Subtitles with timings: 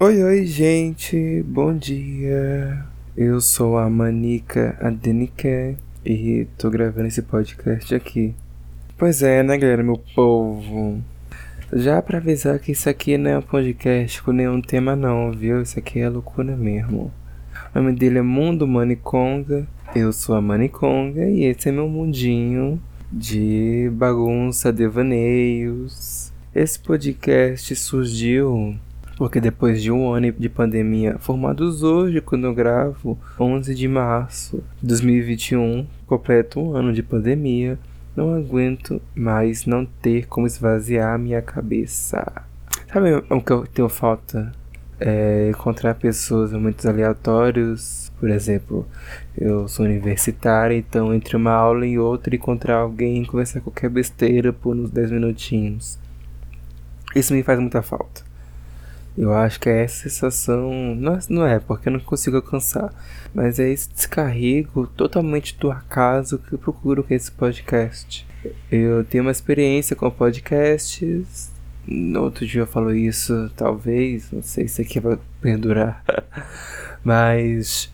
[0.00, 2.86] Oi, oi, gente, bom dia.
[3.16, 8.32] Eu sou a Manica Adenike e tô gravando esse podcast aqui.
[8.96, 11.02] Pois é, né, galera, meu povo?
[11.72, 15.60] Já pra avisar que isso aqui não é um podcast com nenhum tema, não, viu?
[15.60, 17.12] Isso aqui é loucura mesmo.
[17.74, 19.66] O nome dele é Mundo Maniconga.
[19.96, 22.80] Eu sou a Maniconga e esse é meu mundinho
[23.12, 26.32] de bagunça, devaneios.
[26.54, 28.78] Esse podcast surgiu
[29.18, 34.62] porque depois de um ano de pandemia, formados hoje, quando eu gravo, 11 de março
[34.80, 37.76] de 2021, completo um ano de pandemia,
[38.14, 42.24] não aguento mais não ter como esvaziar minha cabeça.
[42.92, 44.52] Sabe o que eu tenho falta?
[45.00, 48.12] É encontrar pessoas muito aleatórios.
[48.20, 48.86] Por exemplo,
[49.36, 54.52] eu sou universitária, então entre uma aula e outra encontrar alguém e conversar qualquer besteira
[54.52, 55.98] por uns 10 minutinhos.
[57.16, 58.27] Isso me faz muita falta.
[59.18, 60.94] Eu acho que é essa sensação.
[60.94, 62.94] Não é, não é, porque eu não consigo alcançar.
[63.34, 68.24] Mas é esse descarrego totalmente do acaso que eu procuro com esse podcast.
[68.70, 71.50] Eu tenho uma experiência com podcasts.
[72.16, 74.30] Outro dia eu falo isso, talvez.
[74.30, 76.04] Não sei se aqui vai perdurar.
[77.02, 77.92] mas.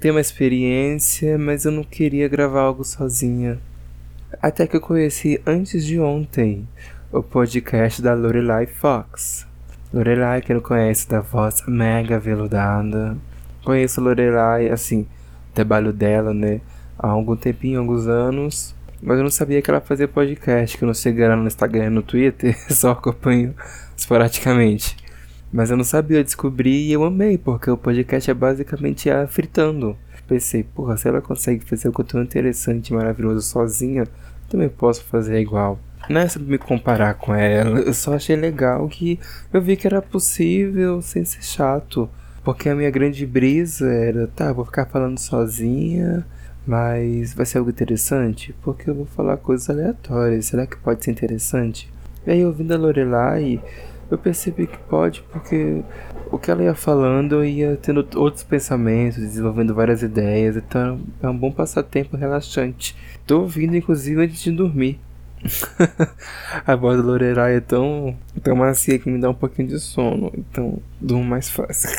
[0.00, 3.58] Tenho uma experiência, mas eu não queria gravar algo sozinha.
[4.40, 6.68] Até que eu conheci antes de ontem
[7.10, 9.50] o podcast da Lorelai Fox.
[9.92, 13.16] Lorelai, quem não conhece, da voz mega veludada.
[13.62, 15.06] Conheço Lorelai, assim,
[15.52, 16.62] trabalho dela, né?
[16.98, 18.74] Há algum tempinho, alguns anos.
[19.02, 21.90] Mas eu não sabia que ela fazia podcast, que eu não segui no Instagram e
[21.90, 23.54] no Twitter, só acompanho
[23.94, 24.96] esporadicamente.
[25.52, 29.26] Mas eu não sabia, eu descobri e eu amei, porque o podcast é basicamente ela
[29.26, 29.96] fritando.
[30.26, 34.06] Pensei, porra, se ela consegue fazer algo tão interessante e maravilhoso sozinha,
[34.52, 35.78] também posso fazer igual.
[36.08, 39.18] Não é me comparar com ela, eu só achei legal que
[39.52, 42.08] eu vi que era possível sem ser chato.
[42.44, 46.26] Porque a minha grande brisa era, tá, vou ficar falando sozinha,
[46.66, 48.52] mas vai ser algo interessante?
[48.62, 51.88] Porque eu vou falar coisas aleatórias, será que pode ser interessante?
[52.26, 53.62] E aí, ouvindo a Lorelai,
[54.12, 55.82] eu percebi que pode, porque
[56.30, 61.28] o que ela ia falando, eu ia tendo outros pensamentos, desenvolvendo várias ideias, então é
[61.28, 62.96] um bom passatempo relaxante.
[63.26, 65.00] Tô ouvindo, inclusive, antes de dormir.
[66.66, 70.32] a voz do Lorelai é tão, tão macia que me dá um pouquinho de sono.
[70.36, 71.90] Então, durmo mais fácil.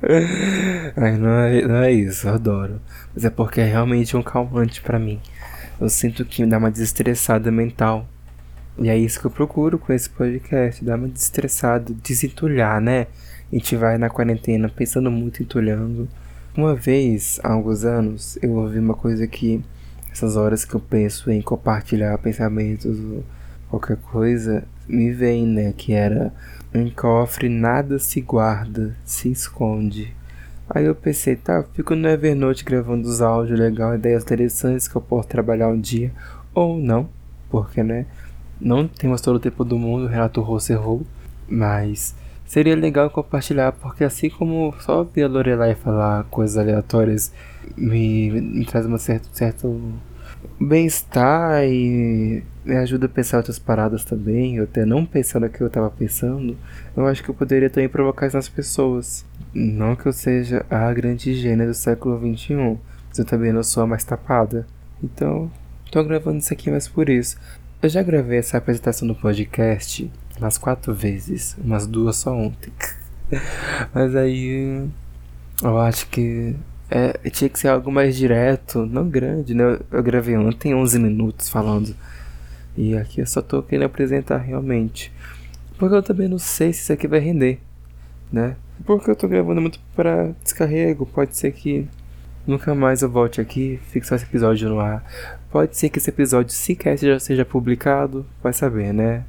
[0.96, 2.80] Ai, não é, não é isso, eu adoro.
[3.14, 5.20] Mas é porque é realmente um calmante para mim.
[5.80, 8.08] Eu sinto que me dá uma desestressada mental.
[8.80, 13.08] E é isso que eu procuro com esse podcast, dar uma desestressada, desentulhar, né?
[13.50, 16.08] A gente vai na quarentena pensando muito entulhando.
[16.56, 19.64] Uma vez, há alguns anos, eu ouvi uma coisa que
[20.12, 23.24] essas horas que eu penso em compartilhar pensamentos ou
[23.68, 25.74] qualquer coisa, me vem, né?
[25.76, 26.32] Que era
[26.72, 30.14] em cofre nada se guarda, se esconde.
[30.70, 35.00] Aí eu pensei, tá, fico no Evernote gravando os áudios legal, ideias interessantes que eu
[35.00, 36.12] posso trabalhar um dia,
[36.54, 37.08] ou não,
[37.50, 38.06] porque né?
[38.60, 40.10] Não temos todo o tempo do mundo,
[40.40, 41.06] Rosso errou,
[41.48, 42.14] mas
[42.44, 47.32] seria legal compartilhar, porque assim como só ver a Lorelai falar coisas aleatórias
[47.76, 49.80] me, me traz uma certo, certo
[50.60, 55.60] bem-estar e me ajuda a pensar outras paradas também, eu até não pensando o que
[55.60, 56.56] eu tava pensando,
[56.96, 59.24] eu acho que eu poderia também provocar isso nas pessoas.
[59.54, 63.82] Não que eu seja a grande gênia do século XXI, mas eu também não sou
[63.82, 64.66] a mais tapada.
[65.02, 65.50] Então,
[65.90, 67.38] tô gravando isso aqui mais por isso.
[67.80, 72.72] Eu já gravei essa apresentação do podcast umas quatro vezes, umas duas só ontem.
[73.94, 74.84] Mas aí
[75.62, 76.56] eu acho que
[76.90, 79.78] é, tinha que ser algo mais direto, não grande, né?
[79.92, 81.94] Eu gravei ontem 11 minutos falando.
[82.76, 85.12] E aqui eu só tô querendo apresentar realmente.
[85.78, 87.60] Porque eu também não sei se isso aqui vai render,
[88.32, 88.56] né?
[88.84, 91.06] Porque eu tô gravando muito para descarrego.
[91.06, 91.86] Pode ser que
[92.48, 95.04] nunca mais eu volte aqui, só esse episódio no ar.
[95.50, 99.24] Pode ser que esse episódio sequer já seja publicado, vai saber, né?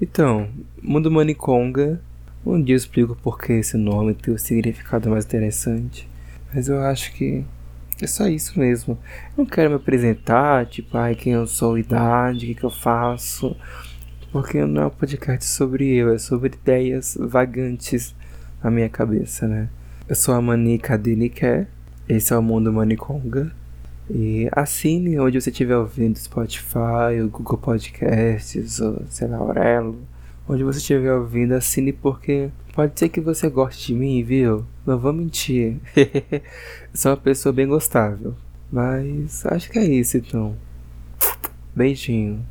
[0.00, 0.48] Então,
[0.82, 2.00] Mundo Maniconga.
[2.44, 6.08] Um dia eu explico por que esse nome tem um significado mais interessante.
[6.52, 7.44] Mas eu acho que
[8.00, 8.98] é só isso mesmo.
[9.36, 12.70] Eu não quero me apresentar, tipo, ai, quem eu sou, idade, o que, que eu
[12.70, 13.56] faço.
[14.32, 18.14] Porque não é um podcast sobre eu, é sobre ideias vagantes
[18.62, 19.68] na minha cabeça, né?
[20.08, 21.66] Eu sou a Manica Deniker,
[22.08, 23.52] esse é o Mundo Maniconga.
[24.10, 29.98] E assine onde você estiver ouvindo Spotify, o Google Podcasts, ou sei lá, Aurelo.
[30.46, 34.66] Onde você estiver ouvindo, assine porque pode ser que você goste de mim, viu?
[34.84, 35.78] Não vou mentir.
[36.92, 38.34] Sou uma pessoa bem gostável.
[38.70, 40.54] Mas acho que é isso então.
[41.74, 42.44] Beijinho.